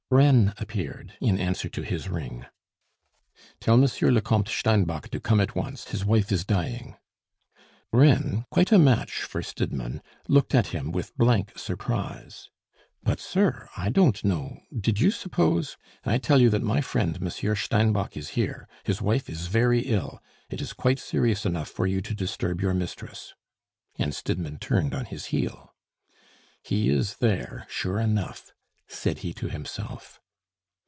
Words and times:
Reine 0.13 0.53
appeared 0.57 1.13
in 1.21 1.39
answer 1.39 1.69
to 1.69 1.83
his 1.83 2.09
ring. 2.09 2.45
"Tell 3.61 3.77
Monsieur 3.77 4.11
le 4.11 4.19
Comte 4.21 4.49
Steinbock 4.49 5.07
to 5.07 5.21
come 5.21 5.39
at 5.39 5.55
once, 5.55 5.91
his 5.91 6.03
wife 6.03 6.33
is 6.33 6.43
dying" 6.43 6.97
Reine, 7.93 8.45
quite 8.51 8.73
a 8.73 8.77
match 8.77 9.21
for 9.23 9.41
Stidmann, 9.41 10.01
looked 10.27 10.53
at 10.53 10.67
him 10.75 10.91
with 10.91 11.15
blank 11.17 11.57
surprise. 11.57 12.49
"But, 13.01 13.21
sir 13.21 13.69
I 13.77 13.89
don't 13.89 14.21
know 14.25 14.59
did 14.77 14.99
you 14.99 15.11
suppose" 15.11 15.77
"I 16.03 16.17
tell 16.17 16.41
you 16.41 16.49
that 16.49 16.61
my 16.61 16.81
friend 16.81 17.21
Monsieur 17.21 17.55
Steinbock 17.55 18.17
is 18.17 18.31
here; 18.31 18.67
his 18.83 19.01
wife 19.01 19.29
is 19.29 19.47
very 19.47 19.79
ill. 19.83 20.21
It 20.49 20.59
is 20.59 20.73
quite 20.73 20.99
serious 20.99 21.45
enough 21.45 21.69
for 21.69 21.87
you 21.87 22.01
to 22.01 22.13
disturb 22.13 22.59
your 22.59 22.73
mistress." 22.73 23.33
And 23.97 24.13
Stidmann 24.13 24.59
turned 24.59 24.93
on 24.93 25.05
his 25.05 25.27
heel. 25.27 25.73
"He 26.61 26.89
is 26.89 27.15
there, 27.19 27.65
sure 27.69 27.97
enough!" 28.01 28.51
said 28.93 29.19
he 29.19 29.33
to 29.33 29.47
himself. 29.47 30.17